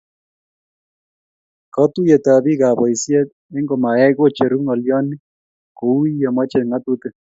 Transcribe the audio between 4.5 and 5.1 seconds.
ng'olion